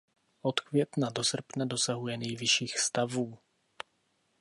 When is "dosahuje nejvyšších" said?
1.65-2.79